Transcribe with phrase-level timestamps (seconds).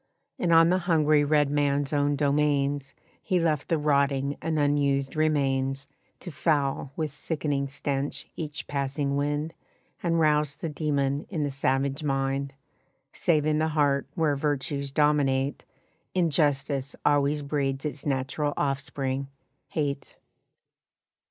[0.39, 5.85] And on the hungry red man's own domains He left the rotting and unused remains
[6.21, 9.53] To foul with sickening stench each passing wind
[10.01, 12.55] And rouse the demon in the savage mind,
[13.13, 15.65] Save in the heart where virtues dominate
[16.15, 19.27] Injustice always breeds its natural offspring
[19.67, 20.15] hate.